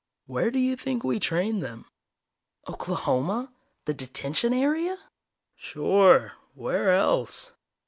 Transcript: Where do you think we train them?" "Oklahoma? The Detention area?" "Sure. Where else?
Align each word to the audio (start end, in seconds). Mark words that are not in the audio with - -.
Where 0.25 0.49
do 0.49 0.57
you 0.57 0.75
think 0.75 1.03
we 1.03 1.19
train 1.19 1.59
them?" 1.59 1.85
"Oklahoma? 2.67 3.53
The 3.85 3.93
Detention 3.93 4.51
area?" 4.51 4.97
"Sure. 5.55 6.31
Where 6.55 6.91
else? 6.91 7.51